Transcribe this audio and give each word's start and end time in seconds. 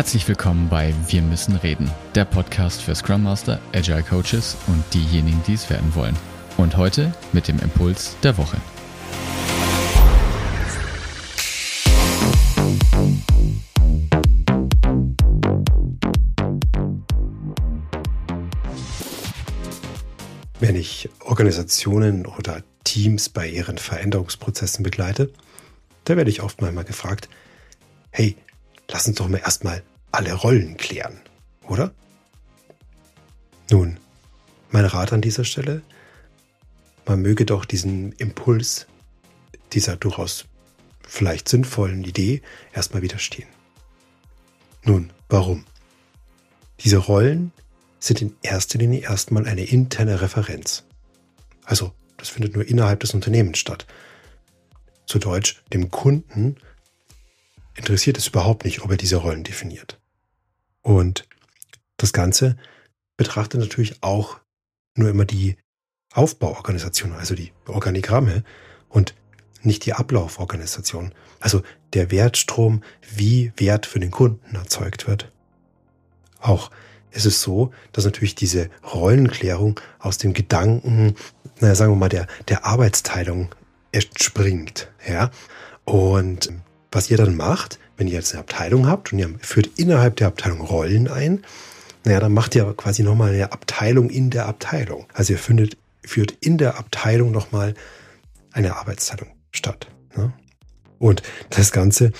Herzlich 0.00 0.26
willkommen 0.28 0.70
bei 0.70 0.94
Wir 1.08 1.20
müssen 1.20 1.56
reden, 1.56 1.90
der 2.14 2.24
Podcast 2.24 2.80
für 2.80 2.94
Scrum 2.94 3.22
Master, 3.22 3.60
Agile 3.74 4.02
Coaches 4.02 4.56
und 4.66 4.82
diejenigen, 4.94 5.42
die 5.46 5.52
es 5.52 5.68
werden 5.68 5.94
wollen. 5.94 6.16
Und 6.56 6.78
heute 6.78 7.12
mit 7.34 7.48
dem 7.48 7.58
Impuls 7.58 8.16
der 8.22 8.38
Woche. 8.38 8.56
Wenn 20.60 20.76
ich 20.76 21.10
Organisationen 21.20 22.24
oder 22.24 22.62
Teams 22.84 23.28
bei 23.28 23.46
ihren 23.46 23.76
Veränderungsprozessen 23.76 24.82
begleite, 24.82 25.30
da 26.04 26.16
werde 26.16 26.30
ich 26.30 26.40
oft 26.40 26.62
mal 26.62 26.72
gefragt, 26.84 27.28
hey, 28.10 28.34
lass 28.88 29.06
uns 29.06 29.18
doch 29.18 29.28
mal 29.28 29.36
erstmal 29.36 29.82
alle 30.12 30.34
Rollen 30.34 30.76
klären, 30.76 31.20
oder? 31.68 31.92
Nun, 33.70 33.98
mein 34.70 34.84
Rat 34.84 35.12
an 35.12 35.20
dieser 35.20 35.44
Stelle, 35.44 35.82
man 37.06 37.22
möge 37.22 37.46
doch 37.46 37.64
diesen 37.64 38.12
Impuls 38.12 38.86
dieser 39.72 39.96
durchaus 39.96 40.46
vielleicht 41.06 41.48
sinnvollen 41.48 42.04
Idee 42.04 42.42
erstmal 42.72 43.02
widerstehen. 43.02 43.48
Nun, 44.84 45.12
warum? 45.28 45.64
Diese 46.80 46.98
Rollen 46.98 47.52
sind 47.98 48.22
in 48.22 48.34
erster 48.42 48.78
Linie 48.78 49.00
erstmal 49.00 49.46
eine 49.46 49.64
interne 49.64 50.20
Referenz. 50.20 50.84
Also, 51.64 51.92
das 52.16 52.28
findet 52.28 52.54
nur 52.54 52.66
innerhalb 52.66 53.00
des 53.00 53.14
Unternehmens 53.14 53.58
statt. 53.58 53.86
Zu 55.06 55.18
Deutsch, 55.18 55.62
dem 55.72 55.90
Kunden 55.90 56.56
interessiert 57.74 58.18
es 58.18 58.28
überhaupt 58.28 58.64
nicht, 58.64 58.82
ob 58.82 58.90
er 58.90 58.96
diese 58.96 59.16
Rollen 59.16 59.44
definiert. 59.44 59.99
Und 60.82 61.28
das 61.96 62.12
Ganze 62.12 62.56
betrachtet 63.16 63.60
natürlich 63.60 64.02
auch 64.02 64.40
nur 64.96 65.10
immer 65.10 65.24
die 65.24 65.56
Aufbauorganisation, 66.12 67.12
also 67.12 67.34
die 67.34 67.52
Organigramme 67.66 68.42
und 68.88 69.14
nicht 69.62 69.84
die 69.84 69.92
Ablauforganisation, 69.92 71.12
also 71.38 71.62
der 71.92 72.10
Wertstrom, 72.10 72.82
wie 73.14 73.52
Wert 73.56 73.86
für 73.86 74.00
den 74.00 74.10
Kunden 74.10 74.56
erzeugt 74.56 75.06
wird. 75.06 75.30
Auch 76.40 76.70
ist 77.10 77.26
es 77.26 77.42
so, 77.42 77.72
dass 77.92 78.04
natürlich 78.04 78.34
diese 78.34 78.70
Rollenklärung 78.94 79.78
aus 79.98 80.18
dem 80.18 80.32
Gedanken, 80.32 81.14
naja, 81.60 81.74
sagen 81.74 81.92
wir 81.92 81.96
mal, 81.96 82.08
der, 82.08 82.26
der 82.48 82.64
Arbeitsteilung 82.64 83.54
entspringt, 83.92 84.90
ja. 85.06 85.30
Und 85.84 86.52
was 86.92 87.10
ihr 87.10 87.16
dann 87.16 87.36
macht, 87.36 87.78
wenn 87.96 88.08
ihr 88.08 88.14
jetzt 88.14 88.32
eine 88.32 88.40
Abteilung 88.40 88.86
habt 88.86 89.12
und 89.12 89.18
ihr 89.18 89.30
führt 89.40 89.78
innerhalb 89.78 90.16
der 90.16 90.28
Abteilung 90.28 90.60
Rollen 90.60 91.08
ein, 91.08 91.44
naja, 92.04 92.20
dann 92.20 92.32
macht 92.32 92.54
ihr 92.54 92.72
quasi 92.76 93.02
nochmal 93.02 93.32
eine 93.32 93.52
Abteilung 93.52 94.10
in 94.10 94.30
der 94.30 94.46
Abteilung. 94.46 95.06
Also 95.12 95.34
ihr 95.34 95.38
findet, 95.38 95.76
führt 96.02 96.32
in 96.40 96.56
der 96.58 96.78
Abteilung 96.78 97.30
nochmal 97.30 97.74
eine 98.52 98.76
Arbeitsteilung 98.76 99.28
statt. 99.52 99.88
Ne? 100.16 100.32
Und 100.98 101.22
das 101.50 101.72
Ganze 101.72 102.12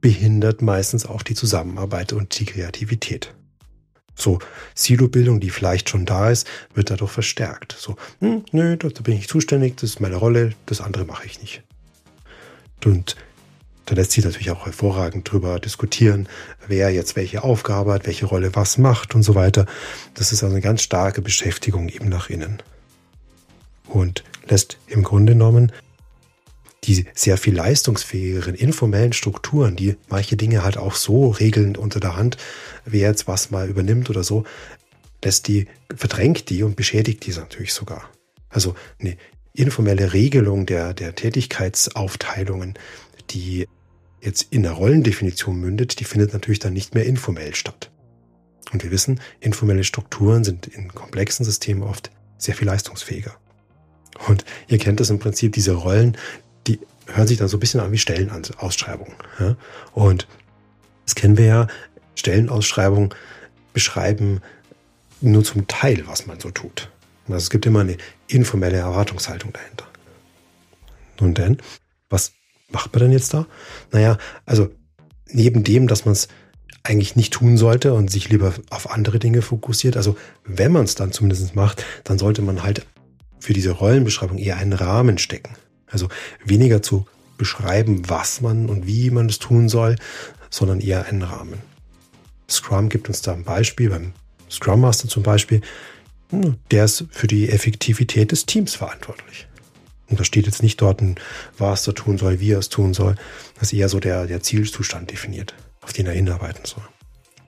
behindert 0.00 0.62
meistens 0.62 1.06
auch 1.06 1.22
die 1.22 1.34
Zusammenarbeit 1.34 2.12
und 2.12 2.38
die 2.38 2.46
Kreativität. 2.46 3.34
So, 4.14 4.40
Silo-Bildung, 4.74 5.40
die 5.40 5.50
vielleicht 5.50 5.90
schon 5.90 6.04
da 6.04 6.30
ist, 6.30 6.46
wird 6.74 6.90
dadurch 6.90 7.12
verstärkt. 7.12 7.76
So, 7.78 7.96
hm, 8.20 8.44
nö, 8.50 8.76
da 8.76 8.88
bin 8.88 9.16
ich 9.16 9.28
zuständig, 9.28 9.76
das 9.76 9.90
ist 9.90 10.00
meine 10.00 10.16
Rolle, 10.16 10.54
das 10.66 10.80
andere 10.80 11.04
mache 11.04 11.26
ich 11.26 11.40
nicht. 11.40 11.62
Und 12.84 13.16
da 13.88 13.94
lässt 13.94 14.12
sich 14.12 14.24
natürlich 14.24 14.50
auch 14.50 14.66
hervorragend 14.66 15.30
drüber 15.30 15.58
diskutieren, 15.58 16.28
wer 16.66 16.90
jetzt 16.90 17.16
welche 17.16 17.42
Aufgabe 17.42 17.94
hat, 17.94 18.06
welche 18.06 18.26
Rolle 18.26 18.54
was 18.54 18.76
macht 18.76 19.14
und 19.14 19.22
so 19.22 19.34
weiter. 19.34 19.64
Das 20.14 20.30
ist 20.30 20.42
also 20.42 20.54
eine 20.54 20.62
ganz 20.62 20.82
starke 20.82 21.22
Beschäftigung 21.22 21.88
eben 21.88 22.08
nach 22.10 22.28
innen. 22.28 22.62
Und 23.86 24.24
lässt 24.46 24.76
im 24.88 25.04
Grunde 25.04 25.32
genommen 25.32 25.72
die 26.84 27.06
sehr 27.14 27.38
viel 27.38 27.54
leistungsfähigeren 27.54 28.54
informellen 28.54 29.14
Strukturen, 29.14 29.74
die 29.74 29.96
manche 30.08 30.36
Dinge 30.36 30.62
halt 30.62 30.76
auch 30.76 30.94
so 30.94 31.30
regeln 31.30 31.76
unter 31.76 31.98
der 31.98 32.16
Hand, 32.16 32.36
wer 32.84 33.08
jetzt 33.08 33.26
was 33.26 33.50
mal 33.50 33.68
übernimmt 33.68 34.10
oder 34.10 34.22
so, 34.22 34.44
lässt 35.24 35.48
die, 35.48 35.66
verdrängt 35.96 36.50
die 36.50 36.62
und 36.62 36.76
beschädigt 36.76 37.24
diese 37.26 37.40
natürlich 37.40 37.72
sogar. 37.72 38.08
Also 38.50 38.74
eine 39.00 39.16
informelle 39.54 40.12
Regelung 40.12 40.66
der, 40.66 40.94
der 40.94 41.14
Tätigkeitsaufteilungen, 41.14 42.74
die 43.30 43.66
jetzt 44.20 44.46
in 44.50 44.62
der 44.62 44.72
Rollendefinition 44.72 45.58
mündet, 45.58 46.00
die 46.00 46.04
findet 46.04 46.32
natürlich 46.32 46.58
dann 46.58 46.72
nicht 46.72 46.94
mehr 46.94 47.06
informell 47.06 47.54
statt. 47.54 47.90
Und 48.72 48.82
wir 48.82 48.90
wissen, 48.90 49.20
informelle 49.40 49.84
Strukturen 49.84 50.44
sind 50.44 50.66
in 50.66 50.88
komplexen 50.94 51.44
Systemen 51.44 51.82
oft 51.82 52.10
sehr 52.36 52.54
viel 52.54 52.66
leistungsfähiger. 52.66 53.36
Und 54.26 54.44
ihr 54.68 54.78
kennt 54.78 55.00
das 55.00 55.10
im 55.10 55.18
Prinzip, 55.18 55.52
diese 55.52 55.72
Rollen, 55.72 56.16
die 56.66 56.80
hören 57.06 57.26
sich 57.26 57.38
dann 57.38 57.48
so 57.48 57.56
ein 57.56 57.60
bisschen 57.60 57.80
an 57.80 57.92
wie 57.92 57.98
Stellenausschreibungen. 57.98 59.14
Und 59.92 60.26
das 61.04 61.14
kennen 61.14 61.38
wir 61.38 61.46
ja, 61.46 61.66
Stellenausschreibungen 62.14 63.14
beschreiben 63.72 64.40
nur 65.20 65.44
zum 65.44 65.66
Teil, 65.66 66.06
was 66.06 66.26
man 66.26 66.40
so 66.40 66.50
tut. 66.50 66.90
Also 67.26 67.36
es 67.36 67.50
gibt 67.50 67.66
immer 67.66 67.80
eine 67.80 67.96
informelle 68.26 68.78
Erwartungshaltung 68.78 69.52
dahinter. 69.52 69.86
Nun 71.20 71.34
denn, 71.34 71.58
was 72.08 72.32
macht 72.70 72.92
man 72.92 73.02
denn 73.02 73.12
jetzt 73.12 73.34
da? 73.34 73.46
Naja, 73.92 74.18
also 74.46 74.70
neben 75.26 75.64
dem, 75.64 75.88
dass 75.88 76.04
man 76.04 76.12
es 76.12 76.28
eigentlich 76.82 77.16
nicht 77.16 77.32
tun 77.32 77.56
sollte 77.56 77.92
und 77.92 78.10
sich 78.10 78.28
lieber 78.28 78.54
auf 78.70 78.90
andere 78.90 79.18
Dinge 79.18 79.42
fokussiert, 79.42 79.96
also 79.96 80.16
wenn 80.44 80.72
man 80.72 80.84
es 80.84 80.94
dann 80.94 81.12
zumindest 81.12 81.54
macht, 81.54 81.84
dann 82.04 82.18
sollte 82.18 82.42
man 82.42 82.62
halt 82.62 82.86
für 83.40 83.52
diese 83.52 83.70
Rollenbeschreibung 83.70 84.38
eher 84.38 84.56
einen 84.56 84.72
Rahmen 84.72 85.18
stecken. 85.18 85.54
Also 85.86 86.08
weniger 86.44 86.82
zu 86.82 87.06
beschreiben, 87.36 88.08
was 88.08 88.40
man 88.40 88.68
und 88.68 88.86
wie 88.86 89.10
man 89.10 89.26
es 89.28 89.38
tun 89.38 89.68
soll, 89.68 89.96
sondern 90.50 90.80
eher 90.80 91.06
einen 91.06 91.22
Rahmen. 91.22 91.60
Scrum 92.50 92.88
gibt 92.88 93.08
uns 93.08 93.22
da 93.22 93.32
ein 93.32 93.44
Beispiel, 93.44 93.90
beim 93.90 94.12
Scrum 94.50 94.80
Master 94.80 95.08
zum 95.08 95.22
Beispiel, 95.22 95.60
hm, 96.30 96.56
der 96.70 96.84
ist 96.84 97.04
für 97.10 97.26
die 97.26 97.48
Effektivität 97.48 98.32
des 98.32 98.46
Teams 98.46 98.74
verantwortlich. 98.74 99.46
Und 100.08 100.18
da 100.18 100.24
steht 100.24 100.46
jetzt 100.46 100.62
nicht 100.62 100.80
dort, 100.80 101.02
was 101.58 101.86
er 101.86 101.94
tun 101.94 102.18
soll, 102.18 102.40
wie 102.40 102.52
er 102.52 102.58
es 102.58 102.68
tun 102.68 102.94
soll. 102.94 103.14
Das 103.54 103.72
ist 103.72 103.78
eher 103.78 103.88
so 103.88 104.00
der, 104.00 104.26
der 104.26 104.42
Zielzustand 104.42 105.10
definiert, 105.10 105.54
auf 105.82 105.92
den 105.92 106.06
er 106.06 106.14
hinarbeiten 106.14 106.64
soll. 106.64 106.84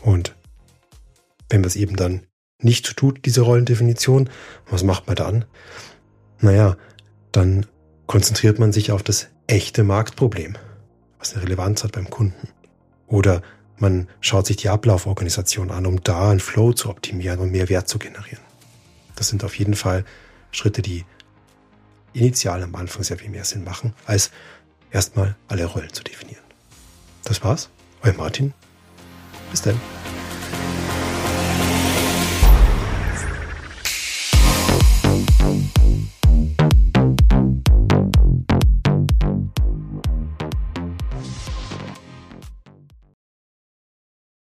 Und 0.00 0.34
wenn 1.50 1.60
man 1.60 1.68
es 1.68 1.76
eben 1.76 1.96
dann 1.96 2.22
nicht 2.60 2.96
tut, 2.96 3.26
diese 3.26 3.42
Rollendefinition, 3.42 4.30
was 4.68 4.82
macht 4.82 5.06
man 5.06 5.16
dann? 5.16 5.44
Naja, 6.40 6.76
dann 7.32 7.66
konzentriert 8.06 8.58
man 8.58 8.72
sich 8.72 8.92
auf 8.92 9.02
das 9.02 9.28
echte 9.46 9.84
Marktproblem, 9.84 10.56
was 11.18 11.34
eine 11.34 11.42
Relevanz 11.42 11.84
hat 11.84 11.92
beim 11.92 12.08
Kunden. 12.08 12.48
Oder 13.06 13.42
man 13.78 14.08
schaut 14.20 14.46
sich 14.46 14.56
die 14.56 14.70
Ablauforganisation 14.70 15.70
an, 15.70 15.86
um 15.86 16.02
da 16.02 16.30
einen 16.30 16.40
Flow 16.40 16.72
zu 16.72 16.88
optimieren 16.88 17.40
und 17.40 17.52
mehr 17.52 17.68
Wert 17.68 17.88
zu 17.88 17.98
generieren. 17.98 18.42
Das 19.14 19.28
sind 19.28 19.44
auf 19.44 19.58
jeden 19.58 19.74
Fall 19.74 20.04
Schritte, 20.50 20.82
die 20.82 21.04
initial 22.16 22.62
am 22.62 22.74
Anfang 22.74 23.02
sehr 23.02 23.18
viel 23.18 23.30
mehr 23.30 23.44
Sinn 23.44 23.64
machen, 23.64 23.94
als 24.06 24.30
erstmal 24.90 25.36
alle 25.48 25.64
Rollen 25.64 25.92
zu 25.92 26.02
definieren. 26.02 26.44
Das 27.24 27.42
war's. 27.42 27.68
Euer 28.02 28.14
Martin. 28.14 28.54
Bis 29.50 29.62
dann. 29.62 29.80